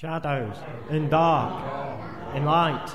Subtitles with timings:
[0.00, 0.56] shadows,
[0.88, 1.62] in dark,
[2.34, 2.90] in light,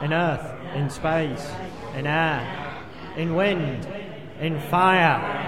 [0.00, 1.50] in earth, in space,
[1.96, 3.84] in air, in wind,
[4.38, 5.39] in fire.